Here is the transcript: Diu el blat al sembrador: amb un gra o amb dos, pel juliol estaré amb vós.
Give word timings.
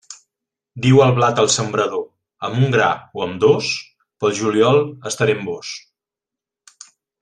Diu 0.85 1.01
el 1.07 1.11
blat 1.19 1.41
al 1.43 1.49
sembrador: 1.57 2.07
amb 2.49 2.59
un 2.67 2.75
gra 2.77 2.89
o 3.21 3.27
amb 3.29 3.39
dos, 3.47 3.71
pel 4.25 4.37
juliol 4.43 4.85
estaré 5.13 5.41
amb 5.41 5.49
vós. 5.55 5.79